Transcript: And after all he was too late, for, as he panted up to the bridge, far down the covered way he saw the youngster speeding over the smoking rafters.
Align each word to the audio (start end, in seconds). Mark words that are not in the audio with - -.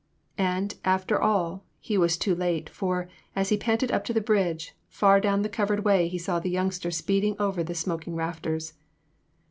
And 0.39 0.73
after 0.83 1.21
all 1.21 1.63
he 1.79 1.95
was 1.95 2.17
too 2.17 2.33
late, 2.33 2.69
for, 2.71 3.07
as 3.35 3.49
he 3.49 3.55
panted 3.57 3.91
up 3.91 4.03
to 4.05 4.13
the 4.13 4.19
bridge, 4.19 4.73
far 4.89 5.19
down 5.19 5.43
the 5.43 5.47
covered 5.47 5.85
way 5.85 6.07
he 6.07 6.17
saw 6.17 6.39
the 6.39 6.49
youngster 6.49 6.89
speeding 6.89 7.35
over 7.37 7.63
the 7.63 7.75
smoking 7.75 8.15
rafters. 8.15 8.73